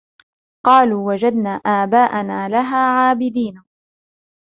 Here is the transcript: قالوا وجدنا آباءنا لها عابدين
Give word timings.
قالوا 0.65 1.07
وجدنا 1.11 1.49
آباءنا 1.55 2.49
لها 2.49 2.77
عابدين 2.89 3.63